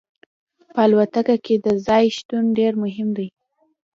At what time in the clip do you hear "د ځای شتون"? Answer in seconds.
1.65-2.43